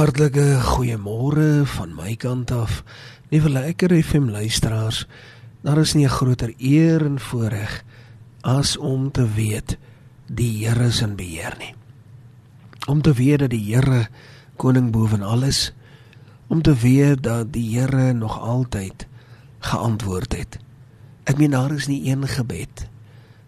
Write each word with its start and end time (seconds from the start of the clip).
Hartlike 0.00 0.62
goeiemôre 0.64 1.66
van 1.68 1.90
my 1.92 2.14
kant 2.16 2.48
af. 2.56 2.78
Liewe 3.28 3.50
lekker 3.52 3.92
FM 3.92 4.30
luisteraars. 4.32 5.02
Daar 5.60 5.76
is 5.78 5.92
nie 5.92 6.06
'n 6.06 6.16
groter 6.16 6.54
eer 6.56 7.04
en 7.04 7.20
voorreg 7.20 7.84
as 8.40 8.76
om 8.76 9.10
te 9.10 9.28
weet 9.28 9.76
die 10.26 10.66
Here 10.66 10.86
is 10.86 11.02
in 11.02 11.16
beheer 11.16 11.54
nie. 11.58 11.74
Om 12.88 13.02
te 13.02 13.12
weet 13.12 13.38
dat 13.38 13.50
die 13.50 13.74
Here 13.74 14.08
koning 14.56 14.90
bo 14.90 15.06
van 15.06 15.22
alles, 15.22 15.72
om 16.46 16.62
te 16.62 16.74
weet 16.74 17.22
dat 17.22 17.52
die 17.52 17.78
Here 17.78 18.12
nog 18.12 18.40
altyd 18.40 19.06
geantwoord 19.58 20.36
het. 20.36 20.58
Ek 21.24 21.36
meen 21.36 21.50
daar 21.50 21.72
is 21.72 21.86
nie 21.86 22.10
een 22.10 22.28
gebed 22.28 22.88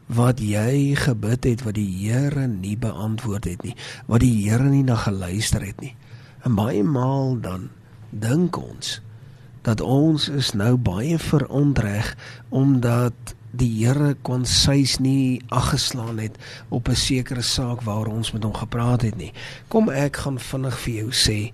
wat 0.07 0.41
jy 0.41 0.95
gebid 0.95 1.45
het 1.45 1.62
wat 1.62 1.75
die 1.75 2.09
Here 2.09 2.46
nie 2.46 2.77
beantwoord 2.77 3.45
het 3.45 3.62
nie, 3.62 3.77
wat 4.07 4.21
die 4.21 4.50
Here 4.50 4.69
nie 4.69 4.82
na 4.82 4.95
geluister 4.95 5.64
het 5.64 5.80
nie. 5.80 5.96
En 6.43 6.54
baie 6.54 6.82
maal 6.82 7.36
dan 7.40 7.68
dink 8.11 8.57
ons 8.58 9.00
dat 9.62 9.80
ons 9.80 10.26
is 10.29 10.50
nou 10.58 10.75
baie 10.76 11.18
verontreg 11.18 12.17
omdat 12.50 13.34
die 13.53 13.71
Here 13.84 14.14
kon 14.26 14.46
sês 14.48 14.96
nie 14.98 15.43
aggeslaan 15.53 16.18
het 16.18 16.39
op 16.68 16.89
'n 16.89 16.96
sekere 16.96 17.43
saak 17.43 17.82
waar 17.82 18.07
ons 18.07 18.32
met 18.32 18.43
hom 18.43 18.54
gepraat 18.54 19.03
het 19.03 19.17
nie. 19.17 19.32
Kom 19.68 19.89
ek 19.89 20.17
gaan 20.17 20.39
vinnig 20.39 20.79
vir 20.79 20.94
jou 20.94 21.11
sê, 21.11 21.53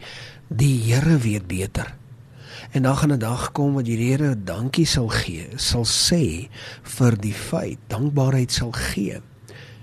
die 0.49 0.79
Here 0.83 1.19
weet 1.19 1.47
beter. 1.47 1.95
En 2.73 2.83
dan 2.83 2.97
gaan 2.97 3.13
'n 3.13 3.19
dag 3.19 3.53
kom 3.53 3.75
wat 3.75 3.85
die 3.85 3.97
Here 3.97 4.37
dankie 4.45 4.87
sal 4.87 5.09
gee, 5.09 5.47
sal 5.57 5.85
sê 5.85 6.49
vir 6.83 7.17
die 7.17 7.35
feit, 7.35 7.79
dankbaarheid 7.87 8.53
sal 8.53 8.73
gee 8.73 9.21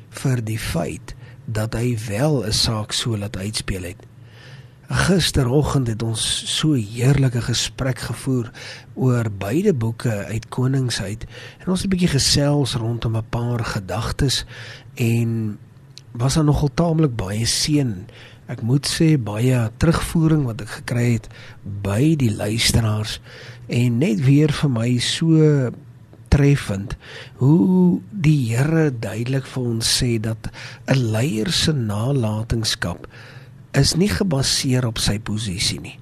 vir 0.10 0.42
die 0.42 0.60
feit 0.60 1.16
dat 1.46 1.74
hy 1.74 1.98
wel 2.08 2.46
'n 2.46 2.52
saak 2.52 2.92
so 2.92 3.18
laat 3.18 3.38
uitspeel 3.38 3.84
het. 3.84 4.15
Gisteroggend 4.86 5.88
het 5.90 6.04
ons 6.06 6.22
so 6.46 6.76
heerlike 6.78 7.42
gesprek 7.48 8.04
gevoer 8.06 8.52
oor 8.94 9.32
beide 9.34 9.74
boeke 9.74 10.14
uit 10.30 10.46
Koningsheid 10.54 11.26
en 11.64 11.72
ons 11.74 11.82
het 11.82 11.90
'n 11.90 11.94
bietjie 11.94 12.14
gesels 12.14 12.76
rondom 12.76 13.18
'n 13.18 13.30
paar 13.30 13.66
gedagtes 13.66 14.46
en 14.94 15.58
was 16.12 16.34
daar 16.34 16.44
nogal 16.44 16.70
taamlik 16.74 17.16
baie 17.16 17.46
seën. 17.46 18.06
Ek 18.48 18.62
moet 18.62 18.86
sê 18.86 19.18
baie 19.18 19.72
terugvoering 19.78 20.46
wat 20.46 20.62
ek 20.62 20.70
gekry 20.70 21.14
het 21.14 21.28
by 21.82 22.16
die 22.16 22.36
luisteraars 22.36 23.20
en 23.68 23.98
net 23.98 24.22
weer 24.22 24.52
vir 24.54 24.70
my 24.70 24.98
so 24.98 25.72
treffend 26.28 26.96
hoe 27.36 28.02
die 28.12 28.56
Here 28.56 28.92
duidelik 29.00 29.46
vir 29.46 29.64
ons 29.64 30.04
sê 30.04 30.20
dat 30.20 30.52
'n 30.86 31.12
leier 31.12 31.52
se 31.52 31.74
nalatenskap 31.74 33.08
is 33.76 33.96
nie 34.00 34.10
gebaseer 34.12 34.88
op 34.88 35.00
sy 35.04 35.18
posisie 35.20 35.82
nie. 35.84 35.98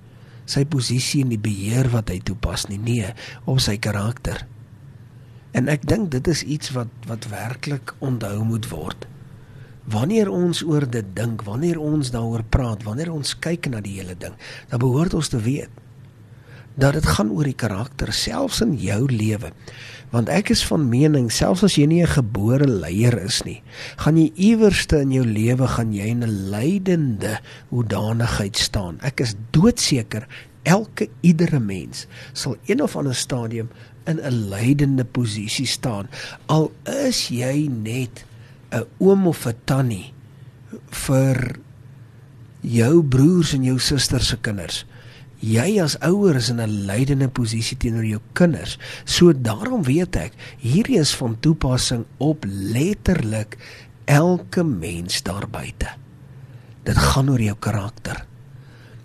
Sy 0.50 0.66
posisie 0.70 1.24
in 1.24 1.32
die 1.32 1.42
beheer 1.42 1.88
wat 1.94 2.12
hy 2.12 2.20
toepas 2.26 2.68
nie, 2.70 2.80
nee, 2.82 3.14
op 3.50 3.62
sy 3.64 3.78
karakter. 3.82 4.44
En 5.54 5.70
ek 5.72 5.86
dink 5.88 6.12
dit 6.14 6.28
is 6.30 6.44
iets 6.44 6.74
wat 6.76 6.92
wat 7.10 7.30
werklik 7.32 7.94
onthou 8.04 8.44
moet 8.48 8.68
word. 8.72 9.08
Wanneer 9.94 10.30
ons 10.32 10.64
oor 10.64 10.86
dit 10.88 11.08
dink, 11.16 11.44
wanneer 11.48 11.80
ons 11.82 12.12
daaroor 12.14 12.46
praat, 12.50 12.84
wanneer 12.88 13.12
ons 13.12 13.36
kyk 13.44 13.68
na 13.72 13.82
die 13.84 13.98
hele 14.00 14.16
ding, 14.16 14.36
dan 14.72 14.82
behoort 14.82 15.16
ons 15.18 15.32
te 15.32 15.42
weet 15.44 15.83
dat 16.76 16.94
dit 16.94 17.06
gaan 17.06 17.32
oor 17.32 17.44
die 17.44 17.58
karakter 17.58 18.14
selfs 18.14 18.62
in 18.62 18.76
jou 18.82 19.06
lewe. 19.12 19.52
Want 20.14 20.30
ek 20.30 20.52
is 20.54 20.62
van 20.66 20.90
mening 20.90 21.32
selfs 21.34 21.64
as 21.66 21.76
jy 21.78 21.86
nie 21.90 22.04
'n 22.04 22.16
gebore 22.20 22.68
leier 22.68 23.18
is 23.18 23.44
nie 23.44 23.62
gaan 23.98 24.18
jy 24.18 24.32
iewerste 24.36 25.02
in 25.02 25.12
jou 25.12 25.26
lewe 25.26 25.68
gaan 25.68 25.94
jy 25.94 26.06
in 26.14 26.24
'n 26.24 26.50
lydende 26.52 27.40
hoedanigheid 27.70 28.58
staan. 28.58 29.00
Ek 29.02 29.20
is 29.20 29.36
doodseker 29.52 30.28
elke 30.64 31.10
iedere 31.22 31.60
mens 31.60 32.08
sal 32.34 32.58
een 32.66 32.82
of 32.82 32.96
ander 32.96 33.16
stadium 33.16 33.70
in 34.06 34.20
'n 34.22 34.50
lydende 34.50 35.06
posisie 35.06 35.66
staan. 35.66 36.08
Al 36.46 36.72
is 36.86 37.28
jy 37.28 37.68
net 37.68 38.26
'n 38.72 38.86
oom 39.00 39.28
of 39.28 39.46
'n 39.48 39.56
tannie 39.66 40.14
vir 40.90 41.56
jou 42.62 43.04
broers 43.04 43.54
en 43.54 43.64
jou 43.64 43.80
susters 43.80 44.28
se 44.28 44.38
kinders 44.38 44.86
jy 45.44 45.82
as 45.84 45.98
ouer 46.00 46.38
is 46.40 46.50
in 46.50 46.62
'n 46.62 46.86
leidende 46.88 47.28
posisie 47.28 47.78
teenoor 47.78 48.06
jou 48.06 48.22
kinders. 48.34 48.78
So 49.06 49.34
daarom 49.34 49.84
weet 49.84 50.16
ek, 50.16 50.34
hierdie 50.60 51.00
is 51.00 51.16
van 51.16 51.40
toepassing 51.40 52.06
op 52.18 52.46
letterlik 52.48 53.58
elke 54.06 54.64
mens 54.64 55.24
daar 55.24 55.48
buite. 55.50 55.88
Dit 56.84 56.98
gaan 56.98 57.30
oor 57.30 57.42
jou 57.42 57.56
karakter. 57.60 58.26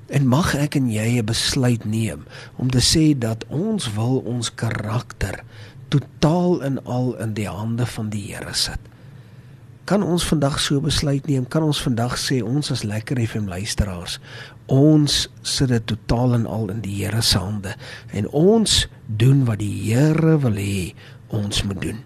En 0.09 0.27
mag 0.27 0.55
ek 0.55 0.75
en 0.75 0.91
jy 0.91 1.19
'n 1.19 1.25
besluit 1.25 1.85
neem 1.85 2.25
om 2.57 2.71
te 2.71 2.81
sê 2.81 3.19
dat 3.19 3.45
ons 3.49 3.93
wil 3.95 4.19
ons 4.19 4.55
karakter 4.55 5.45
totaal 5.89 6.63
en 6.63 6.85
al 6.85 7.17
in 7.17 7.35
die 7.35 7.49
hande 7.49 7.87
van 7.87 8.09
die 8.09 8.33
Here 8.33 8.55
sit. 8.55 8.79
Kan 9.89 10.03
ons 10.05 10.27
vandag 10.29 10.59
so 10.61 10.83
besluit 10.85 11.25
neem? 11.27 11.47
Kan 11.49 11.65
ons 11.65 11.79
vandag 11.81 12.19
sê 12.21 12.43
ons 12.45 12.67
as 12.75 12.83
lekker 12.85 13.17
FM 13.23 13.47
luisteraars, 13.49 14.19
ons 14.69 15.15
sit 15.41 15.71
dit 15.73 15.87
totaal 15.89 16.35
en 16.37 16.45
al 16.45 16.69
in 16.75 16.83
die 16.85 16.99
Here 16.99 17.23
se 17.25 17.41
hande 17.41 17.73
en 18.13 18.29
ons 18.37 18.75
doen 19.09 19.47
wat 19.49 19.63
die 19.63 19.73
Here 19.87 20.35
wil 20.43 20.61
hê 20.61 20.93
ons 21.33 21.63
moet 21.65 21.81
doen. 21.81 22.03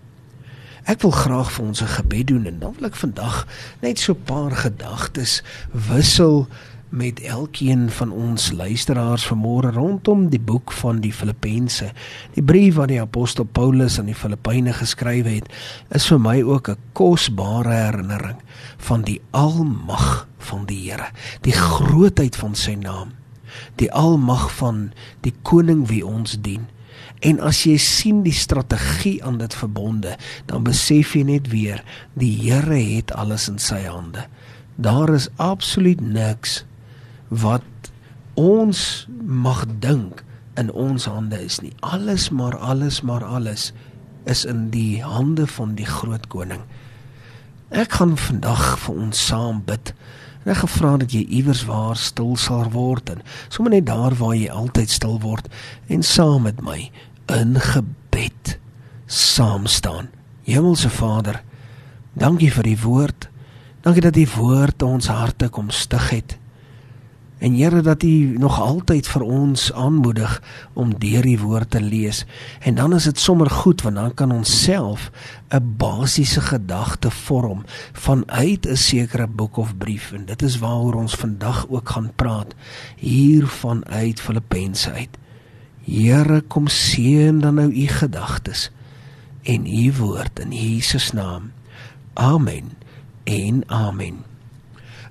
Ek 0.86 1.02
wil 1.02 1.10
graag 1.16 1.50
vir 1.56 1.64
ons 1.64 1.82
'n 1.82 1.90
gebed 1.96 2.26
doen 2.30 2.46
en 2.46 2.60
dan 2.62 2.78
wil 2.78 2.86
ek 2.86 3.02
vandag 3.02 3.46
net 3.82 3.98
so 3.98 4.14
'n 4.14 4.22
paar 4.30 4.54
gedagtes 4.62 5.42
wissel 5.74 6.46
met 6.92 7.20
elkeen 7.20 7.86
van 7.90 8.10
ons 8.12 8.50
luisteraars 8.52 9.24
vanmôre 9.24 9.70
rondom 9.72 10.26
die 10.28 10.40
boek 10.40 10.74
van 10.76 10.98
die 11.00 11.12
Filippense. 11.12 11.86
Die 12.34 12.44
brief 12.44 12.74
wat 12.76 12.90
die 12.90 13.00
apostel 13.00 13.46
Paulus 13.48 13.96
aan 13.98 14.10
die 14.10 14.16
Filippyne 14.16 14.74
geskryf 14.76 15.24
het, 15.24 15.48
is 15.96 16.04
vir 16.10 16.20
my 16.20 16.42
ook 16.44 16.68
'n 16.68 16.76
kosbare 16.92 17.72
herinnering 17.72 18.36
van 18.76 19.02
die 19.02 19.20
almag 19.30 20.28
van 20.38 20.66
die 20.66 20.90
Here, 20.90 21.08
die 21.40 21.56
grootheid 21.56 22.36
van 22.36 22.54
sy 22.54 22.74
naam, 22.74 23.12
die 23.76 23.92
almag 23.92 24.52
van 24.54 24.92
die 25.20 25.34
koning 25.42 25.88
wie 25.88 26.06
ons 26.06 26.36
dien. 26.40 26.66
En 27.20 27.40
as 27.40 27.64
jy 27.64 27.76
sien 27.76 28.22
die 28.22 28.36
strategie 28.36 29.24
aan 29.24 29.38
dit 29.38 29.54
verbonde, 29.54 30.16
dan 30.46 30.62
besef 30.62 31.14
jy 31.14 31.22
net 31.22 31.48
weer 31.48 31.84
die 32.12 32.36
Here 32.36 32.96
het 32.96 33.12
alles 33.12 33.48
in 33.48 33.58
sy 33.58 33.80
hande. 33.86 34.26
Daar 34.76 35.14
is 35.14 35.28
absoluut 35.36 36.00
niks 36.00 36.64
wat 37.32 37.92
ons 38.36 39.06
mag 39.24 39.64
dink 39.80 40.20
in 40.60 40.68
ons 40.72 41.08
hande 41.08 41.38
is 41.40 41.60
nie. 41.64 41.72
Alles 41.80 42.28
maar 42.30 42.56
alles 42.56 43.00
maar 43.00 43.24
alles 43.24 43.72
is 44.28 44.44
in 44.44 44.68
die 44.70 45.02
hande 45.02 45.46
van 45.46 45.74
die 45.74 45.88
groot 45.88 46.28
koning. 46.28 46.60
Ek 47.72 47.96
gaan 47.98 48.18
vandag 48.20 48.76
vir 48.84 48.98
ons 49.06 49.26
saam 49.26 49.62
bid. 49.64 49.94
En 50.44 50.52
ek 50.52 50.60
gevra 50.64 50.96
dat 51.00 51.14
jy 51.14 51.22
iewers 51.38 51.64
waar 51.64 51.96
stil 51.96 52.34
sal 52.36 52.66
word 52.74 53.14
en 53.14 53.22
sommer 53.48 53.72
net 53.72 53.86
daar 53.88 54.14
waar 54.18 54.34
jy 54.36 54.50
altyd 54.50 54.90
stil 54.90 55.16
word 55.22 55.48
en 55.88 56.02
saam 56.04 56.44
met 56.48 56.60
my 56.60 56.90
in 57.32 57.56
gebed 57.56 58.58
saam 59.06 59.66
staan. 59.66 60.10
Hemelse 60.44 60.90
Vader, 60.90 61.40
dankie 62.18 62.50
vir 62.52 62.66
die 62.66 62.78
woord. 62.82 63.28
Dankie 63.82 64.02
dat 64.04 64.18
die 64.18 64.28
woord 64.28 64.82
ons 64.82 65.08
harte 65.10 65.48
kom 65.48 65.70
stig 65.70 66.10
het. 66.10 66.36
En 67.42 67.54
Here 67.54 67.80
dat 67.80 68.02
U 68.02 68.38
nog 68.38 68.60
altyd 68.60 69.08
vir 69.10 69.22
ons 69.22 69.72
aanmoedig 69.72 70.42
om 70.78 70.92
deur 70.98 71.26
die 71.26 71.38
woord 71.40 71.70
te 71.74 71.80
lees. 71.82 72.22
En 72.62 72.74
dan 72.78 72.94
is 72.94 73.08
dit 73.10 73.18
sommer 73.18 73.50
goed 73.50 73.82
want 73.82 73.98
dan 73.98 74.14
kan 74.14 74.30
ons 74.30 74.52
self 74.62 75.10
'n 75.50 75.74
basiese 75.76 76.40
gedagte 76.40 77.10
vorm 77.10 77.64
vanuit 77.92 78.66
'n 78.66 78.76
sekere 78.76 79.26
boek 79.26 79.56
of 79.56 79.76
brief 79.76 80.12
en 80.12 80.24
dit 80.24 80.42
is 80.42 80.58
waaroor 80.58 80.94
ons 80.94 81.14
vandag 81.14 81.66
ook 81.68 81.88
gaan 81.88 82.12
praat 82.14 82.54
hier 82.96 83.46
vanuit 83.46 84.20
Filippense 84.20 84.92
uit. 84.92 85.18
Here 85.84 86.40
kom 86.40 86.66
seën 86.66 87.40
dan 87.40 87.54
nou 87.54 87.72
U 87.72 87.86
gedagtes 87.86 88.70
en 89.42 89.66
U 89.66 89.92
woord 89.98 90.38
in 90.38 90.52
Jesus 90.52 91.12
naam. 91.12 91.50
Amen. 92.14 92.70
En 93.24 93.62
amen 93.66 94.31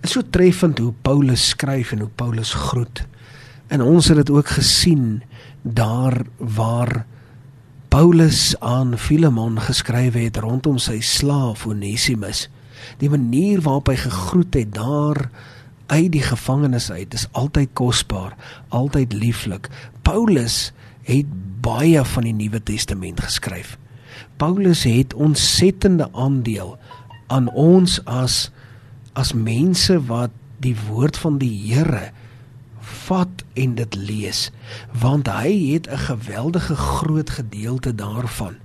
is 0.02 0.16
so 0.16 0.22
treffend 0.30 0.80
hoe 0.82 0.94
Paulus 1.02 1.50
skryf 1.54 1.92
en 1.92 2.00
hoe 2.06 2.14
Paulus 2.16 2.54
groet. 2.54 3.06
En 3.68 3.82
ons 3.82 4.08
het 4.08 4.18
dit 4.18 4.30
ook 4.30 4.48
gesien 4.58 5.22
daar 5.62 6.24
waar 6.38 7.06
Paulus 7.92 8.56
aan 8.60 8.98
Filemon 8.98 9.60
geskryf 9.62 10.14
het 10.14 10.38
rondom 10.38 10.78
sy 10.80 11.00
slaaf 11.04 11.66
Onesimus. 11.68 12.48
Die 12.98 13.10
manier 13.12 13.62
waarop 13.62 13.92
hy 13.92 13.98
gegroet 14.00 14.56
het 14.56 14.74
daar 14.74 15.30
uit 15.92 16.12
die 16.12 16.24
gevangenis 16.24 16.88
uit 16.92 17.14
is 17.14 17.28
altyd 17.36 17.74
kosbaar, 17.74 18.36
altyd 18.70 19.14
lieflik. 19.14 19.68
Paulus 20.02 20.72
het 21.04 21.28
baie 21.62 22.04
van 22.14 22.24
die 22.24 22.34
Nuwe 22.34 22.64
Testament 22.64 23.20
geskryf. 23.20 23.78
Paulus 24.40 24.84
het 24.88 25.14
ontsettende 25.14 26.08
aandeel 26.14 26.78
aan 27.28 27.52
ons 27.52 28.00
as 28.06 28.50
as 29.14 29.34
mense 29.34 29.98
wat 30.08 30.32
die 30.62 30.76
woord 30.88 31.18
van 31.18 31.38
die 31.42 31.54
Here 31.68 32.12
vat 32.82 33.44
en 33.60 33.76
dit 33.76 33.96
lees, 33.96 34.50
want 34.92 35.28
hy 35.28 35.52
het 35.74 35.88
'n 35.90 35.98
geweldige 35.98 36.76
groot 36.76 37.30
gedeelte 37.30 37.96
daarvan 37.96 38.56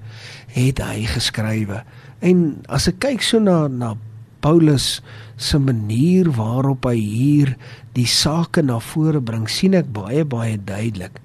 het 0.56 0.78
hy 0.78 1.04
geskrywe. 1.04 1.84
En 2.20 2.62
as 2.68 2.88
ek 2.88 2.98
kyk 2.98 3.22
so 3.22 3.38
na 3.38 3.68
na 3.68 3.94
Paulus 4.40 5.02
se 5.36 5.58
manier 5.58 6.30
waarop 6.30 6.84
hy 6.84 6.96
hier 6.96 7.56
die 7.92 8.06
sake 8.06 8.62
na 8.62 8.78
vore 8.78 9.20
bring, 9.20 9.48
sien 9.48 9.74
ek 9.74 9.92
baie 9.92 10.24
baie 10.24 10.58
duidelik 10.64 11.20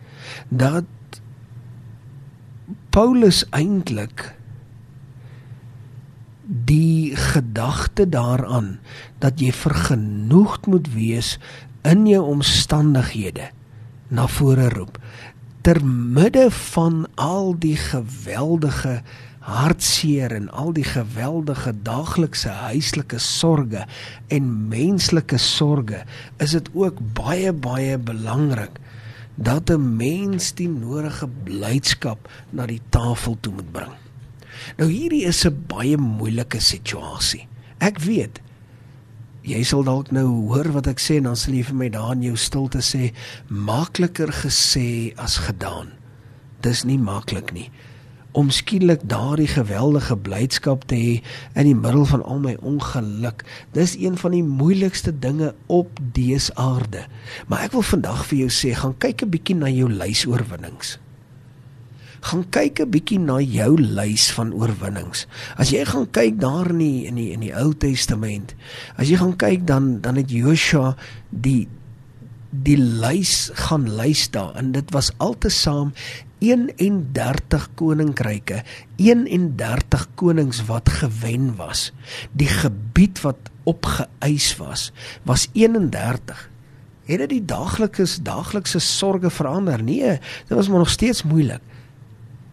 dat 0.50 0.85
Paulus 2.89 3.44
eintlik 3.51 4.33
die 6.51 7.15
gedagte 7.15 8.09
daaraan 8.12 8.80
dat 9.24 9.39
jy 9.39 9.53
vergenoegd 9.56 10.68
moet 10.68 10.89
wees 10.94 11.38
in 11.88 12.03
jou 12.09 12.24
omstandighede 12.33 13.48
na 14.12 14.27
vore 14.27 14.68
roep 14.74 15.00
ter 15.63 15.80
midde 15.86 16.50
van 16.51 17.06
al 17.15 17.53
die 17.56 17.77
geweldige 17.80 19.00
hartseer 19.42 20.36
en 20.36 20.50
al 20.51 20.74
die 20.75 20.86
geweldige 20.86 21.74
daaglikse 21.88 22.51
huislike 22.68 23.18
sorges 23.24 24.04
en 24.27 24.51
menslike 24.69 25.39
sorges 25.42 26.04
is 26.44 26.57
dit 26.57 26.69
ook 26.75 27.00
baie 27.18 27.54
baie 27.54 27.97
belangrik 27.97 28.77
dat 29.36 29.71
'n 29.71 29.95
mens 29.95 30.54
die 30.54 30.69
nodige 30.69 31.27
blydskap 31.44 32.30
na 32.50 32.65
die 32.65 32.81
tafel 32.89 33.38
toe 33.39 33.54
moet 33.54 33.71
bring. 33.71 34.00
Nou 34.77 34.89
hierdie 34.89 35.25
is 35.25 35.45
'n 35.45 35.65
baie 35.67 35.97
moeilike 35.97 36.59
situasie. 36.59 37.47
Ek 37.79 37.99
weet 37.99 38.41
jy 39.41 39.63
sal 39.63 39.83
dalk 39.83 40.11
nou 40.11 40.27
hoor 40.47 40.71
wat 40.71 40.87
ek 40.87 40.99
sê 40.99 41.17
en 41.17 41.23
dan 41.23 41.35
sal 41.35 41.53
jy 41.53 41.63
vir 41.63 41.75
my 41.75 41.89
daar 41.89 42.11
in 42.11 42.23
jou 42.23 42.35
stilte 42.37 42.77
sê 42.77 43.13
makliker 43.49 44.29
gesê 44.29 45.13
as 45.17 45.37
gedaan. 45.37 45.87
Dis 46.61 46.83
nie 46.83 46.97
maklik 46.97 47.53
nie 47.53 47.71
om 48.31 48.49
skielik 48.49 49.01
daardie 49.03 49.47
geweldige 49.47 50.15
blydskap 50.17 50.85
te 50.87 50.95
hê 50.95 51.15
in 51.59 51.67
die 51.67 51.75
middel 51.75 52.05
van 52.07 52.23
al 52.23 52.39
my 52.43 52.55
ongeluk. 52.63 53.43
Dis 53.75 53.97
een 53.99 54.17
van 54.17 54.35
die 54.35 54.43
moeilikste 54.43 55.11
dinge 55.19 55.53
op 55.67 55.99
dese 56.15 56.55
aarde. 56.55 57.05
Maar 57.47 57.67
ek 57.67 57.75
wil 57.75 57.85
vandag 57.85 58.25
vir 58.29 58.45
jou 58.45 58.51
sê, 58.55 58.75
gaan 58.75 58.95
kyk 58.97 59.23
'n 59.23 59.31
bietjie 59.35 59.55
na 59.55 59.69
jou 59.69 59.89
lys 59.89 60.25
oorwinnings. 60.25 60.97
Gaan 62.21 62.45
kyk 62.50 62.79
'n 62.79 62.89
bietjie 62.89 63.19
na 63.19 63.39
jou 63.39 63.75
lys 63.81 64.31
van 64.31 64.53
oorwinnings. 64.53 65.25
As 65.57 65.69
jy 65.69 65.85
gaan 65.85 66.07
kyk 66.12 66.39
daar 66.39 66.69
in 66.69 66.77
die 66.77 67.06
in 67.06 67.15
die 67.15 67.31
in 67.31 67.39
die 67.39 67.53
Ou 67.53 67.73
Testament, 67.73 68.56
as 68.95 69.09
jy 69.09 69.18
gaan 69.18 69.35
kyk 69.35 69.65
dan 69.65 70.01
dan 70.01 70.15
het 70.15 70.29
Joshua 70.29 70.95
die 71.29 71.68
die 72.51 72.77
lys 72.77 73.50
gaan 73.53 73.88
lys 73.95 74.29
daar 74.29 74.56
en 74.56 74.71
dit 74.71 74.91
was 74.91 75.12
altesaam 75.18 75.94
31 76.41 77.69
koninkryke, 77.77 78.63
31 78.97 80.07
konings 80.15 80.65
wat 80.65 80.89
gewen 80.89 81.56
was. 81.56 81.91
Die 82.33 82.50
gebied 82.50 83.21
wat 83.21 83.51
opgeëis 83.69 84.56
was, 84.57 84.89
was 85.23 85.47
31. 85.53 86.50
Het 87.06 87.21
dit 87.25 87.29
die 87.29 87.45
daaglikse 87.45 88.21
daaglikse 88.25 88.79
sorges 88.79 89.38
verander? 89.38 89.83
Nee, 89.83 90.18
dit 90.47 90.57
was 90.57 90.69
maar 90.69 90.81
nog 90.81 90.89
steeds 90.89 91.23
moeilik. 91.23 91.62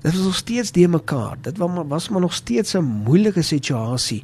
Dit 0.00 0.15
was 0.15 0.25
nog 0.25 0.37
steeds 0.37 0.73
de 0.73 0.89
mekaar. 0.89 1.37
Dit 1.41 1.59
was 1.59 1.71
maar 1.75 1.89
was 1.89 2.09
maar 2.09 2.21
nog 2.21 2.35
steeds 2.35 2.75
'n 2.75 3.03
moeilike 3.05 3.43
situasie. 3.43 4.23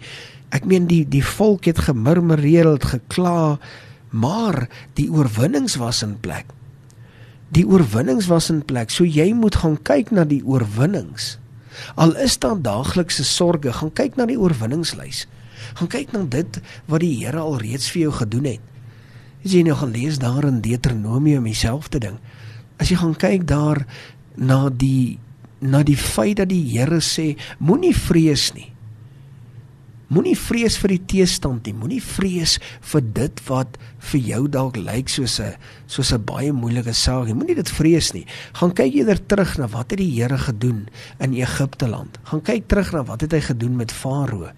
Ek 0.48 0.64
meen 0.64 0.86
die 0.86 1.08
die 1.08 1.24
volk 1.24 1.64
het 1.64 1.78
gemurmureer, 1.78 2.66
het 2.66 2.84
gekla, 2.84 3.58
maar 4.10 4.68
die 4.92 5.10
oorwinnings 5.10 5.74
was 5.74 6.02
in 6.02 6.20
plek 6.20 6.44
die 7.54 7.64
oorwinnings 7.68 8.28
was 8.30 8.50
in 8.50 8.62
plek. 8.66 8.92
So 8.92 9.06
jy 9.06 9.30
moet 9.36 9.60
gaan 9.62 9.76
kyk 9.86 10.12
na 10.14 10.26
die 10.28 10.42
oorwinnings. 10.44 11.36
Al 12.00 12.14
is 12.22 12.36
daar 12.42 12.58
daaglikse 12.62 13.24
sorges, 13.26 13.80
gaan 13.80 13.92
kyk 13.94 14.18
na 14.18 14.26
die 14.30 14.38
oorwinningslys. 14.38 15.24
Gaan 15.78 15.90
kyk 15.90 16.14
na 16.14 16.24
dit 16.30 16.60
wat 16.90 17.02
die 17.02 17.14
Here 17.18 17.42
al 17.42 17.58
reeds 17.62 17.90
vir 17.94 18.06
jou 18.06 18.14
gedoen 18.20 18.48
het. 18.54 18.72
As 19.44 19.52
jy 19.52 19.64
nou 19.66 19.76
gaan 19.78 19.92
lees 19.94 20.18
daar 20.22 20.46
in 20.48 20.62
Deuteronomium 20.64 21.46
dieselfde 21.46 22.00
ding. 22.00 22.18
As 22.80 22.90
jy 22.90 22.98
gaan 23.00 23.16
kyk 23.18 23.46
daar 23.50 23.84
na 24.34 24.66
die 24.70 25.18
na 25.60 25.82
die 25.82 25.98
feit 25.98 26.36
dat 26.36 26.48
die 26.48 26.62
Here 26.72 27.00
sê 27.00 27.34
moenie 27.58 27.94
vrees 27.94 28.52
nie. 28.54 28.70
Moenie 30.14 30.36
vrees 30.36 30.76
vir 30.78 30.92
die 30.92 31.04
teestand 31.08 31.64
nie. 31.66 31.72
Moenie 31.74 32.02
vrees 32.04 32.58
vir 32.92 33.02
dit 33.16 33.40
wat 33.48 33.78
vir 34.12 34.20
jou 34.28 34.42
dalk 34.52 34.76
lyk 34.76 35.08
soos 35.08 35.40
'n 35.40 35.56
soos 35.86 36.12
'n 36.12 36.24
baie 36.24 36.52
moeilike 36.52 36.92
saak. 36.92 37.28
Jy 37.28 37.34
moenie 37.34 37.56
dit 37.56 37.70
vrees 37.70 38.12
nie. 38.14 38.26
Gaan 38.52 38.72
kyk 38.72 38.94
eerder 38.94 39.26
terug 39.26 39.58
na 39.58 39.66
wat 39.66 39.90
het 39.90 39.98
die 39.98 40.20
Here 40.20 40.38
gedoen 40.38 40.88
in 41.18 41.32
Egipte 41.32 41.88
land. 41.88 42.18
Gaan 42.24 42.42
kyk 42.42 42.68
terug 42.68 42.92
na 42.92 43.02
wat 43.02 43.20
het 43.22 43.32
hy 43.32 43.40
gedoen 43.40 43.76
met 43.76 43.92
Farao. 43.92 44.50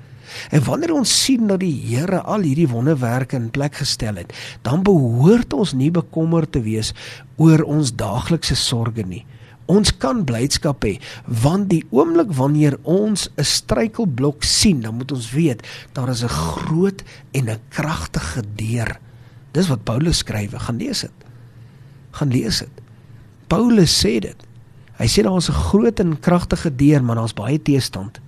En 0.50 0.64
wanneer 0.64 0.92
ons 0.92 1.22
sien 1.24 1.46
dat 1.46 1.60
die 1.60 1.72
Here 1.86 2.20
al 2.20 2.40
hierdie 2.40 2.68
wonderwerke 2.68 3.36
in 3.36 3.50
plek 3.50 3.74
gestel 3.74 4.16
het, 4.16 4.32
dan 4.62 4.82
behoort 4.82 5.52
ons 5.52 5.72
nie 5.72 5.90
bekommerd 5.90 6.52
te 6.52 6.60
wees 6.60 6.92
oor 7.36 7.62
ons 7.62 7.94
daaglikse 7.94 8.54
sorges 8.54 9.06
nie. 9.06 9.24
Ons 9.66 9.90
kan 9.98 10.22
blydskap 10.24 10.84
hê 10.86 10.96
want 11.26 11.68
die 11.70 11.82
oomblik 11.90 12.30
wanneer 12.38 12.78
ons 12.82 13.28
'n 13.36 13.44
struikelblok 13.44 14.44
sien, 14.44 14.80
dan 14.80 14.94
moet 14.94 15.12
ons 15.12 15.30
weet 15.32 15.62
daar 15.92 16.08
is 16.08 16.22
'n 16.22 16.28
groot 16.28 17.02
en 17.32 17.50
'n 17.50 17.60
kragtige 17.68 18.42
deur. 18.56 18.98
Dis 19.52 19.68
wat 19.68 19.84
Paulus 19.84 20.18
skryf, 20.18 20.52
gaan 20.52 20.76
lees 20.76 21.00
dit. 21.00 21.18
Gaan 22.10 22.28
lees 22.28 22.58
dit. 22.58 22.82
Paulus 23.48 24.04
sê 24.04 24.20
dit. 24.20 24.36
Hy 24.98 25.06
sê 25.06 25.22
daar 25.22 25.36
is 25.36 25.48
'n 25.48 25.52
groot 25.52 26.00
en 26.00 26.20
kragtige 26.20 26.76
deur, 26.76 27.02
maar 27.04 27.16
daar's 27.16 27.34
baie 27.34 27.62
teestand. 27.62 28.20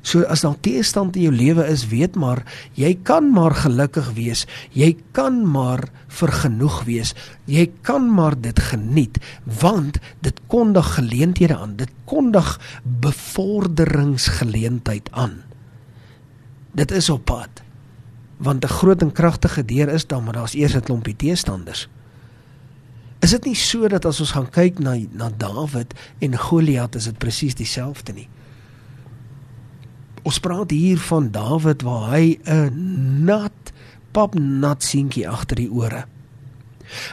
So 0.00 0.24
as 0.32 0.40
daar 0.40 0.56
teestand 0.64 1.12
in 1.16 1.22
jou 1.28 1.34
lewe 1.34 1.66
is, 1.68 1.88
weet 1.92 2.14
maar 2.16 2.40
jy 2.78 2.94
kan 3.04 3.32
maar 3.32 3.54
gelukkig 3.54 4.12
wees. 4.16 4.46
Jy 4.72 4.96
kan 5.12 5.50
maar 5.50 5.88
vergenoeg 6.08 6.84
wees. 6.88 7.14
Jy 7.44 7.70
kan 7.84 8.14
maar 8.14 8.40
dit 8.40 8.58
geniet 8.70 9.18
want 9.60 9.98
dit 10.24 10.40
kondig 10.48 10.94
geleenthede 10.94 11.56
aan. 11.56 11.76
Dit 11.76 11.90
kondig 12.04 12.60
bevorderingsgeleentheid 12.82 15.08
aan. 15.12 15.42
Dit 16.72 16.90
is 16.90 17.10
op 17.10 17.24
pad. 17.24 17.48
Want 18.36 18.64
'n 18.64 18.68
groot 18.68 19.02
en 19.02 19.12
kragtige 19.12 19.64
deur 19.64 19.88
is 19.88 20.06
daar, 20.06 20.22
maar 20.22 20.32
daar's 20.32 20.54
eers 20.54 20.74
'n 20.74 20.80
klompie 20.80 21.16
teestanders. 21.16 21.88
Is 23.20 23.30
dit 23.30 23.44
nie 23.44 23.54
so 23.54 23.88
dat 23.88 24.04
as 24.04 24.20
ons 24.20 24.30
gaan 24.30 24.48
kyk 24.48 24.78
na 24.78 24.96
na 25.12 25.30
Dawid 25.36 25.94
en 26.18 26.38
Goliat, 26.38 26.94
is 26.94 27.04
dit 27.04 27.18
presies 27.18 27.54
dieselfde 27.54 28.12
nie? 28.12 28.28
Ons 30.22 30.40
praat 30.42 30.70
hier 30.70 30.98
van 31.08 31.30
Dawid 31.32 31.82
waar 31.82 32.10
hy 32.16 32.38
'n 32.44 33.24
nat 33.24 33.72
pap 34.12 34.34
nat 34.34 34.82
seentjie 34.82 35.28
agter 35.28 35.56
die 35.56 35.70
ore. 35.70 36.04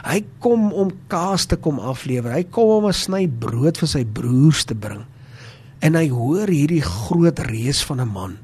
Hy 0.04 0.24
kom 0.42 0.72
om 0.72 0.90
kaas 1.06 1.46
te 1.46 1.56
kom 1.56 1.78
aflewer. 1.78 2.32
Hy 2.32 2.44
kom 2.50 2.68
om 2.68 2.86
'n 2.86 2.92
sny 2.92 3.28
brood 3.28 3.78
vir 3.78 3.88
sy 3.88 4.04
broers 4.04 4.64
te 4.64 4.74
bring. 4.74 5.04
En 5.80 5.94
hy 5.94 6.08
hoor 6.08 6.48
hierdie 6.48 6.82
groot 6.82 7.38
reus 7.38 7.82
van 7.84 8.00
'n 8.00 8.12
man. 8.12 8.38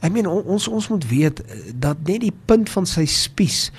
Ek 0.00 0.12
meen 0.12 0.26
ons 0.26 0.68
ons 0.68 0.88
moet 0.88 1.04
weet 1.08 1.42
dat 1.74 1.96
net 2.06 2.20
die 2.20 2.34
punt 2.46 2.70
van 2.70 2.86
sy 2.86 3.04
spies 3.04 3.70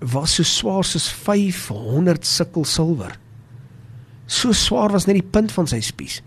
was 0.00 0.34
so 0.34 0.42
swaar 0.42 0.84
soos 0.84 1.08
500 1.08 2.26
sikkel 2.26 2.64
silwer. 2.64 3.18
So 4.26 4.52
swaar 4.52 4.92
was 4.92 5.06
net 5.06 5.14
die 5.14 5.30
punt 5.30 5.52
van 5.52 5.66
sy 5.66 5.80
spies. 5.80 6.20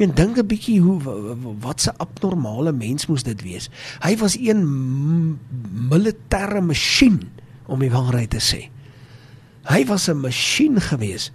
Mien 0.00 0.14
dink 0.16 0.38
'n 0.38 0.46
bietjie 0.48 0.80
hoe 0.80 0.96
wat 1.60 1.84
'n 1.84 1.96
abnormale 2.00 2.72
mens 2.72 3.06
moes 3.06 3.22
dit 3.22 3.42
wees. 3.42 3.68
Hy 4.00 4.16
was 4.16 4.36
een 4.38 4.64
militêre 5.92 6.60
masjien 6.60 7.28
om 7.66 7.78
die 7.78 7.90
waarheid 7.90 8.30
te 8.30 8.40
sê. 8.40 8.70
Hy 9.68 9.84
was 9.84 10.08
'n 10.08 10.20
masjien 10.20 10.80
gewees. 10.80 11.30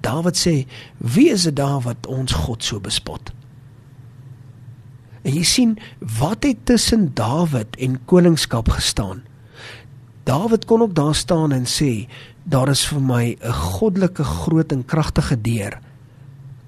Dawid 0.00 0.36
sê, 0.36 0.66
"Wie 0.96 1.28
is 1.30 1.42
dit 1.42 1.56
daar 1.56 1.80
wat 1.80 2.06
ons 2.06 2.32
God 2.32 2.64
so 2.64 2.80
bespot?" 2.80 3.32
En 5.22 5.34
jy 5.34 5.42
sien 5.42 5.78
wat 6.18 6.42
het 6.42 6.64
tussen 6.64 7.10
Dawid 7.14 7.76
en 7.76 8.04
koningskap 8.04 8.68
gestaan. 8.68 9.22
Dawid 10.24 10.64
kon 10.64 10.80
ook 10.80 10.94
daar 10.94 11.14
staan 11.14 11.52
en 11.52 11.64
sê, 11.64 12.08
"Daar 12.44 12.68
is 12.68 12.86
vir 12.86 13.02
my 13.02 13.36
'n 13.40 13.52
goddelike 13.52 14.24
groot 14.24 14.72
en 14.72 14.84
kragtige 14.84 15.40
deur." 15.40 15.80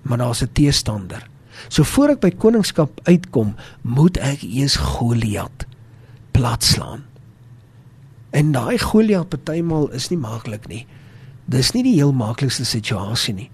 maar 0.03 0.19
daar's 0.19 0.43
'n 0.43 0.53
teestander. 0.53 1.30
So 1.69 1.83
voor 1.83 2.15
ek 2.15 2.23
by 2.25 2.31
koningskap 2.31 3.01
uitkom, 3.09 3.55
moet 3.83 4.19
ek 4.23 4.43
eers 4.47 4.77
Goliat 4.77 5.67
platslaan. 6.35 7.05
En 8.31 8.53
daai 8.55 8.79
Goliat 8.79 9.29
partymal 9.29 9.91
is 9.97 10.09
nie 10.11 10.21
maklik 10.21 10.69
nie. 10.71 10.85
Dis 11.51 11.73
nie 11.75 11.83
die 11.83 11.97
heel 11.99 12.15
maklikste 12.15 12.65
situasie 12.65 13.35
nie. 13.35 13.51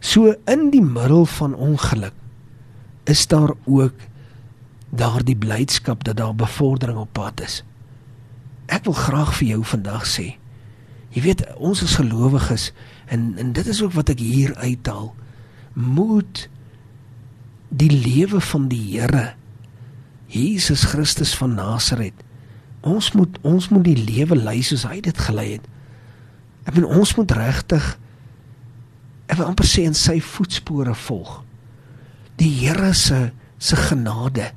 So 0.00 0.34
in 0.48 0.70
die 0.72 0.82
middel 0.84 1.26
van 1.36 1.54
ongeluk 1.54 2.14
is 3.06 3.26
daar 3.30 3.52
ook 3.64 3.94
daardie 4.90 5.36
blydskap 5.36 6.04
dat 6.04 6.16
daar 6.16 6.34
bevordering 6.34 6.98
op 6.98 7.12
pad 7.12 7.40
is. 7.44 7.62
Ek 8.66 8.84
wil 8.88 8.96
graag 8.96 9.34
vir 9.38 9.48
jou 9.54 9.62
vandag 9.64 10.06
sê, 10.08 10.34
Jy 11.16 11.22
weet, 11.24 11.42
ons 11.56 11.80
as 11.80 11.94
gelowiges 11.96 12.72
en 13.08 13.38
en 13.40 13.52
dit 13.56 13.68
is 13.72 13.78
ook 13.80 13.94
wat 13.96 14.10
ek 14.12 14.20
hier 14.20 14.52
uithaal, 14.60 15.14
moet 15.72 16.42
die 17.76 17.92
lewe 17.92 18.40
van 18.40 18.70
die 18.72 18.80
Here 18.94 19.34
Jesus 20.32 20.82
Christus 20.90 21.34
van 21.38 21.54
Nasaret. 21.54 22.16
Ons 22.86 23.12
moet 23.14 23.38
ons 23.46 23.68
moet 23.70 23.84
die 23.86 23.98
lewe 23.98 24.36
lei 24.38 24.58
soos 24.64 24.86
hy 24.88 25.00
dit 25.04 25.18
gelei 25.28 25.56
het. 25.56 25.66
Ek 26.66 26.74
bedoel 26.74 26.98
ons 27.02 27.14
moet 27.18 27.34
regtig 27.36 27.94
ek 29.26 29.40
wil 29.40 29.50
amper 29.50 29.66
sê 29.66 29.84
in 29.86 29.96
sy 29.96 30.20
voetspore 30.22 30.94
volg. 31.06 31.40
Die 32.40 32.50
Here 32.62 32.92
se 32.94 33.30
se 33.58 33.76
genade 33.88 34.50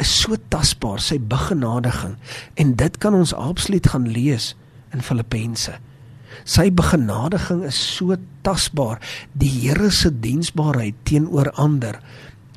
is 0.00 0.10
so 0.10 0.34
tasbaar, 0.50 0.98
sy 0.98 1.20
begenadiging 1.20 2.16
en 2.60 2.76
dit 2.80 2.96
kan 3.00 3.14
ons 3.14 3.34
absoluut 3.36 3.86
gaan 3.92 4.08
lees 4.10 4.52
in 4.94 5.04
Filippense. 5.04 5.76
Sy 6.42 6.66
begenadiging 6.74 7.62
is 7.68 7.78
so 7.78 8.16
tasbaar. 8.42 8.98
Die 9.38 9.52
Here 9.62 9.90
se 9.94 10.10
diensbaarheid 10.10 11.04
teenoor 11.06 11.52
ander 11.60 12.00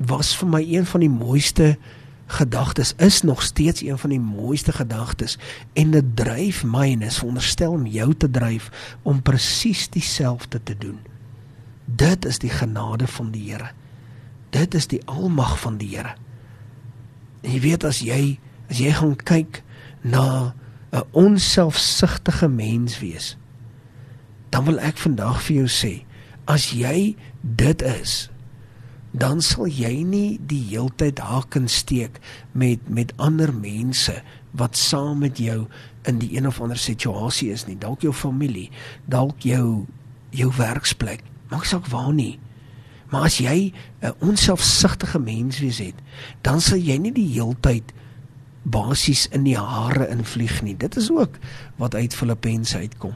was 0.06 0.36
vir 0.36 0.48
my 0.48 0.62
een 0.62 0.86
van 0.86 1.00
die 1.00 1.10
mooiste 1.10 1.76
gedagtes 2.28 2.92
is 2.96 3.22
nog 3.22 3.42
steeds 3.42 3.82
een 3.82 3.98
van 3.98 4.10
die 4.10 4.20
mooiste 4.20 4.72
gedagtes 4.72 5.38
en 5.72 5.90
dit 5.90 6.16
dryf 6.16 6.64
my 6.64 6.92
en 6.92 7.02
is 7.02 7.18
veronderstel 7.18 7.72
om 7.72 7.86
jou 7.86 8.14
te 8.14 8.30
dryf 8.30 8.70
om 9.02 9.22
presies 9.22 9.88
dieselfde 9.88 10.62
te 10.62 10.76
doen. 10.78 10.98
Dit 11.84 12.24
is 12.24 12.38
die 12.38 12.50
genade 12.52 13.06
van 13.06 13.30
die 13.30 13.50
Here. 13.50 13.70
Dit 14.50 14.74
is 14.74 14.86
die 14.86 15.00
almag 15.04 15.60
van 15.60 15.78
die 15.80 15.88
Here. 15.96 16.14
En 17.40 17.52
jy 17.52 17.60
weet 17.60 17.84
as 17.84 18.02
jy 18.04 18.38
as 18.68 18.78
jy 18.78 18.92
gaan 18.92 19.16
kyk 19.16 19.62
na 20.04 20.54
'n 20.92 21.04
onselfsugtige 21.12 22.48
mens 22.48 22.98
wees, 22.98 23.36
dan 24.48 24.64
wil 24.64 24.78
ek 24.78 24.96
vandag 24.96 25.42
vir 25.42 25.56
jou 25.56 25.68
sê, 25.68 26.04
as 26.44 26.70
jy 26.70 27.16
dit 27.40 27.82
is, 27.82 28.30
dan 29.10 29.40
sal 29.42 29.66
jy 29.66 30.02
nie 30.04 30.38
die 30.46 30.62
heeltyd 30.68 31.18
haken 31.18 31.68
steek 31.68 32.18
met 32.52 32.88
met 32.88 33.14
ander 33.16 33.54
mense 33.54 34.22
wat 34.50 34.76
saam 34.76 35.18
met 35.24 35.38
jou 35.38 35.66
in 36.08 36.18
die 36.18 36.36
een 36.36 36.46
of 36.46 36.60
ander 36.60 36.78
situasie 36.78 37.50
is 37.52 37.66
nie. 37.66 37.78
Dalk 37.78 38.02
jou 38.04 38.12
familie 38.12 38.70
dalk 39.06 39.40
jou 39.40 39.86
jou 40.30 40.50
werksplek. 40.56 41.22
Maak 41.48 41.64
saak 41.64 41.86
waar 41.88 42.12
nie. 42.12 42.38
Maar 43.08 43.22
as 43.30 43.38
jy 43.38 43.72
'n 44.02 44.14
onselfsugtige 44.20 45.18
mens 45.18 45.58
wees 45.58 45.78
het 45.78 45.96
dan 46.42 46.60
sal 46.60 46.78
jy 46.78 46.96
nie 46.96 47.12
die 47.12 47.32
heeltyd 47.32 47.92
basies 48.62 49.26
in 49.32 49.44
die 49.44 49.56
hare 49.56 50.08
invlieg 50.08 50.62
nie. 50.62 50.76
Dit 50.76 50.96
is 50.96 51.10
ook 51.10 51.38
wat 51.76 51.94
uit 51.94 52.14
Filippense 52.14 52.76
uitkom. 52.76 53.14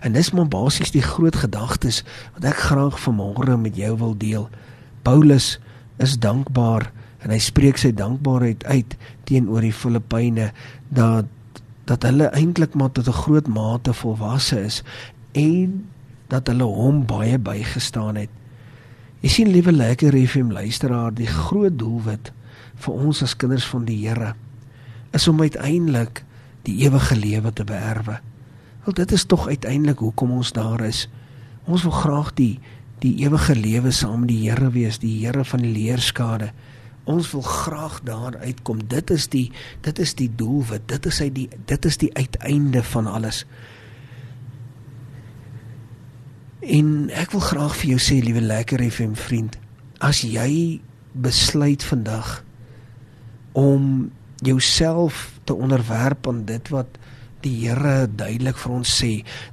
En 0.00 0.12
dis 0.12 0.30
maar 0.30 0.48
basies 0.48 0.90
die 0.90 1.02
groot 1.02 1.36
gedagtes 1.36 2.02
wat 2.34 2.44
ek 2.44 2.56
graag 2.56 3.00
vanmôre 3.00 3.56
met 3.56 3.76
jou 3.76 3.96
wil 3.98 4.16
deel 4.16 4.48
Paulus 5.02 5.58
is 5.98 6.18
dankbaar 6.18 6.90
en 7.20 7.30
hy 7.30 7.38
spreek 7.42 7.80
sy 7.80 7.92
dankbaarheid 7.92 8.64
uit 8.64 8.96
teenoor 9.28 9.64
die 9.64 9.74
Filippyne 9.74 10.50
dat 10.88 11.28
dat 11.90 12.04
hulle 12.06 12.28
eintlik 12.38 12.76
maar 12.78 12.92
tot 12.94 13.08
'n 13.08 13.20
groot 13.26 13.48
mate 13.50 13.92
volwasse 13.92 14.60
is 14.60 14.82
en 15.34 15.88
dat 16.28 16.46
hulle 16.46 16.64
hom 16.64 17.06
baie 17.06 17.38
bygestaan 17.38 18.16
het. 18.16 18.30
Jy 19.20 19.28
sien 19.28 19.48
liewe 19.48 19.72
lekker 19.72 20.14
FM 20.26 20.50
luisteraar, 20.54 21.14
die 21.14 21.26
groot 21.26 21.78
doelwit 21.78 22.32
vir 22.74 22.94
ons 22.94 23.22
as 23.22 23.36
kinders 23.36 23.66
van 23.66 23.84
die 23.84 23.98
Here 24.06 24.34
is 25.12 25.28
om 25.28 25.40
uiteindelik 25.40 26.22
die 26.62 26.78
ewige 26.86 27.16
lewe 27.16 27.52
te 27.52 27.64
beerwe. 27.64 28.20
Wel 28.84 28.94
dit 28.94 29.12
is 29.12 29.24
tog 29.24 29.48
uiteindelik 29.48 29.98
hoekom 29.98 30.30
ons 30.30 30.52
daar 30.52 30.80
is. 30.80 31.08
Ons 31.64 31.82
wil 31.82 31.92
graag 31.92 32.34
die 32.34 32.60
die 33.00 33.14
ewige 33.24 33.56
lewe 33.56 33.92
saam 33.94 34.24
met 34.24 34.32
die 34.32 34.42
Here 34.48 34.70
wees, 34.74 35.00
die 35.00 35.16
Here 35.24 35.44
van 35.44 35.64
die 35.64 35.72
leerskade. 35.72 36.50
Ons 37.08 37.30
wil 37.32 37.42
graag 37.42 38.00
daar 38.04 38.36
uitkom. 38.38 38.82
Dit 38.88 39.10
is 39.10 39.28
die 39.32 39.48
dit 39.84 39.98
is 39.98 40.14
die 40.14 40.28
doelwit. 40.36 40.86
Dit 40.88 41.06
is 41.08 41.18
hy 41.22 41.30
die 41.32 41.48
dit 41.66 41.84
is 41.88 41.96
die 42.00 42.12
uiteinde 42.14 42.82
van 42.92 43.08
alles. 43.08 43.44
En 46.60 47.08
ek 47.16 47.32
wil 47.32 47.40
graag 47.40 47.74
vir 47.80 47.94
jou 47.94 48.00
sê, 48.04 48.18
liewe 48.20 48.42
lekker 48.44 48.82
FM 48.84 49.16
vriend, 49.16 49.56
as 50.04 50.20
jy 50.28 50.80
besluit 51.16 51.82
vandag 51.82 52.42
om 53.56 54.10
jouself 54.44 55.40
te 55.44 55.56
onderwerp 55.56 56.28
aan 56.28 56.44
dit 56.44 56.68
wat 56.68 57.00
die 57.44 57.54
Here 57.64 58.06
duidelik 58.06 58.58
vir 58.60 58.74
ons 58.74 58.92
sê, 59.00 59.12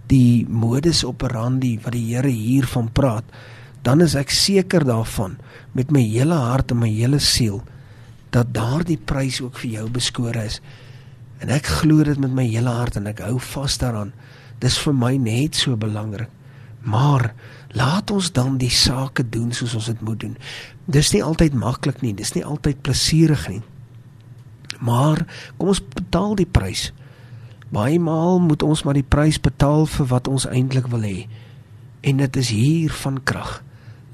die 0.10 0.46
modus 0.50 1.04
operandi 1.08 1.78
wat 1.84 1.96
die 1.96 2.06
Here 2.12 2.32
hier 2.32 2.68
van 2.70 2.90
praat, 2.94 3.26
dan 3.84 4.04
is 4.04 4.18
ek 4.20 4.34
seker 4.34 4.84
daarvan 4.88 5.38
met 5.78 5.92
my 5.94 6.02
hele 6.04 6.36
hart 6.36 6.74
en 6.74 6.82
my 6.82 6.90
hele 6.92 7.22
siel 7.24 7.62
dat 8.36 8.52
daardie 8.56 9.00
prys 9.00 9.40
ook 9.42 9.62
vir 9.62 9.78
jou 9.78 9.86
beskore 9.96 10.44
is. 10.50 10.60
En 11.40 11.52
ek 11.54 11.70
glo 11.82 12.04
dit 12.04 12.20
met 12.20 12.34
my 12.34 12.48
hele 12.50 12.74
hart 12.74 12.98
en 13.00 13.08
ek 13.08 13.22
hou 13.24 13.38
vas 13.54 13.78
daaraan. 13.80 14.12
Dis 14.60 14.80
vir 14.84 14.96
my 14.98 15.14
net 15.22 15.56
so 15.56 15.78
belangrik. 15.80 16.30
Maar 16.88 17.32
laat 17.78 18.12
ons 18.12 18.30
dan 18.32 18.58
die 18.62 18.72
sake 18.72 19.26
doen 19.30 19.52
soos 19.56 19.76
ons 19.78 19.90
dit 19.92 20.04
moet 20.06 20.20
doen. 20.20 20.36
Dis 20.86 21.12
nie 21.14 21.24
altyd 21.24 21.58
maklik 21.58 22.02
nie, 22.04 22.14
dis 22.16 22.34
nie 22.36 22.46
altyd 22.46 22.82
plesierig 22.86 23.48
nie. 23.52 23.62
Maar 24.80 25.24
kom 25.58 25.74
ons 25.74 25.82
betaal 25.82 26.38
die 26.40 26.48
prys. 26.48 26.92
Baie 27.74 28.00
maal 28.00 28.40
moet 28.40 28.64
ons 28.64 28.84
maar 28.88 28.96
die 28.96 29.06
prys 29.06 29.40
betaal 29.44 29.86
vir 29.92 30.08
wat 30.14 30.28
ons 30.32 30.48
eintlik 30.48 30.88
wil 30.94 31.04
hê. 31.04 31.28
En 32.08 32.22
dit 32.24 32.40
is 32.40 32.52
hier 32.56 32.94
van 33.04 33.20
krag. 33.24 33.62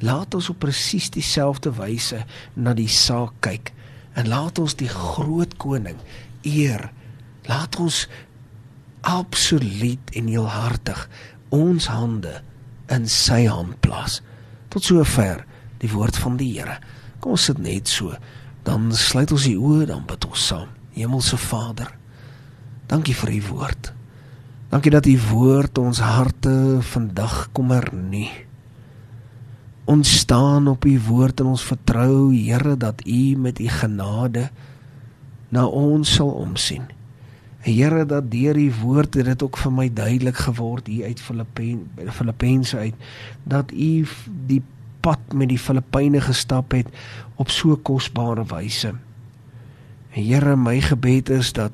Laat 0.03 0.33
ons 0.35 0.49
op 0.49 0.59
presies 0.63 1.11
dieselfde 1.13 1.71
wyse 1.77 2.23
na 2.55 2.73
die 2.73 2.89
saak 2.89 3.35
kyk 3.45 3.71
en 4.17 4.27
laat 4.29 4.59
ons 4.61 4.75
die 4.77 4.89
groot 4.89 5.55
koning 5.61 5.97
eer. 6.41 6.89
Laat 7.49 7.77
ons 7.81 8.05
absoluut 9.03 10.13
en 10.15 10.29
heelhartig 10.31 11.07
ons 11.53 11.87
hande 11.91 12.39
in 12.93 13.07
sy 13.09 13.43
hand 13.45 13.79
plaas. 13.85 14.21
Tot 14.73 14.85
sover 14.85 15.43
die 15.83 15.91
woord 15.91 16.17
van 16.17 16.37
die 16.39 16.53
Here. 16.55 16.79
Kom 17.19 17.35
ons 17.35 17.49
sit 17.49 17.59
net 17.61 17.91
so. 17.91 18.15
Dan 18.63 18.91
sluit 18.95 19.31
ons 19.35 19.47
die 19.47 19.57
oë, 19.59 19.87
dan 19.89 20.05
bid 20.07 20.25
ons 20.27 20.47
saam. 20.47 20.71
Hemelse 20.95 21.37
Vader, 21.41 21.89
Dankie 22.93 23.15
vir 23.17 23.31
u 23.33 23.41
woord. 23.49 23.87
Dankie 24.69 24.91
dat 24.93 25.07
u 25.09 25.15
woord 25.31 25.77
ons 25.81 25.97
harte 26.05 26.77
vandag 26.85 27.47
kommer 27.57 27.87
nie. 27.93 28.29
Ons 29.89 30.11
staan 30.19 30.67
op 30.69 30.85
u 30.85 30.93
woord 31.07 31.41
en 31.41 31.55
ons 31.55 31.63
vertrou, 31.65 32.29
Here, 32.35 32.75
dat 32.77 33.01
u 33.05 33.33
met 33.35 33.59
u 33.59 33.67
genade 33.67 34.49
na 35.49 35.65
ons 35.65 36.13
sal 36.13 36.29
omsien. 36.37 36.85
Here, 37.65 38.05
dat 38.05 38.29
deur 38.31 38.57
u 38.61 38.69
woord 38.83 39.17
het 39.17 39.25
dit 39.25 39.43
ook 39.43 39.57
vir 39.57 39.73
my 39.73 39.87
duidelik 39.89 40.37
geword 40.45 40.87
hier 40.87 41.05
uit 41.09 41.21
Filippense 42.13 42.77
uit 42.77 43.07
dat 43.43 43.71
u 43.71 44.05
die 44.45 44.61
pad 45.01 45.33
met 45.33 45.49
die 45.49 45.57
Filippyne 45.59 46.21
gestap 46.21 46.77
het 46.77 46.93
op 47.41 47.49
so 47.49 47.73
kosbare 47.75 48.45
wyse. 48.53 48.93
Here, 50.13 50.55
my 50.55 50.77
gebed 50.81 51.33
is 51.33 51.53
dat 51.57 51.73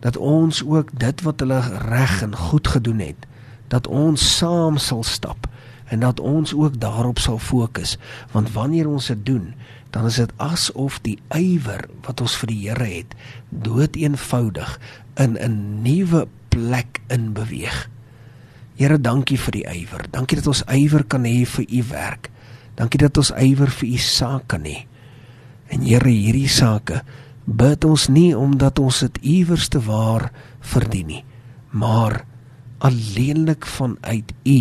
dat 0.00 0.16
ons 0.16 0.62
ook 0.64 0.90
dit 0.98 1.22
wat 1.26 1.40
hulle 1.40 1.60
reg 1.88 2.22
en 2.22 2.36
goed 2.36 2.68
gedoen 2.68 2.98
het, 2.98 3.26
dat 3.68 3.86
ons 3.86 4.36
saam 4.36 4.78
sal 4.78 5.02
stap 5.02 5.48
en 5.88 6.00
dat 6.00 6.20
ons 6.20 6.54
ook 6.54 6.80
daarop 6.80 7.18
sal 7.18 7.38
fokus, 7.38 7.96
want 8.32 8.52
wanneer 8.52 8.88
ons 8.88 9.06
dit 9.06 9.26
doen, 9.26 9.54
dan 9.90 10.04
is 10.04 10.18
dit 10.20 10.32
asof 10.36 10.98
die 11.02 11.16
ywer 11.32 11.88
wat 12.04 12.20
ons 12.20 12.36
vir 12.42 12.52
die 12.52 12.60
Here 12.68 12.88
het, 12.88 13.14
dood 13.48 13.96
eenvoudig 13.96 14.76
in 15.16 15.36
'n 15.40 15.82
nuwe 15.82 16.26
plek 16.48 17.00
in 17.08 17.32
beweeg. 17.32 17.88
Here, 18.76 19.00
dankie 19.00 19.38
vir 19.38 19.52
die 19.52 19.66
ywer. 19.66 20.04
Dankie 20.10 20.36
dat 20.36 20.46
ons 20.46 20.62
ywer 20.70 21.04
kan 21.04 21.24
hê 21.24 21.46
vir 21.46 21.64
u 21.68 21.82
werk. 21.90 22.30
Dankie 22.74 22.98
dat 22.98 23.16
ons 23.16 23.32
ywer 23.34 23.70
vir 23.70 23.88
u 23.88 23.96
saak 23.96 24.46
kan 24.46 24.62
hê. 24.62 24.86
En 25.68 25.82
Here, 25.82 26.08
hierdie 26.08 26.48
sake 26.48 27.02
bid 27.48 27.84
ons 27.88 28.08
nie 28.12 28.36
omdat 28.36 28.78
ons 28.78 29.00
dit 29.06 29.18
iewers 29.40 29.68
te 29.72 29.80
waar 29.80 30.28
verdien 30.60 31.06
nie, 31.08 31.24
maar 31.70 32.24
alleenlik 32.84 33.66
vanuit 33.66 34.32
U 34.44 34.60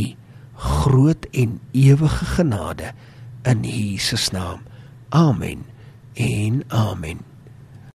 groot 0.57 1.27
en 1.31 1.59
ewige 1.71 2.25
genade 2.25 2.93
in 3.43 3.63
Jesus 3.63 4.29
naam. 4.31 4.63
Amen. 5.09 5.65
En 6.13 6.63
amen. 6.67 7.19